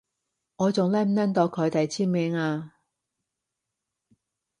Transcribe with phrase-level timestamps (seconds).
[0.55, 2.73] 我仲拎唔拎到佢哋簽名啊？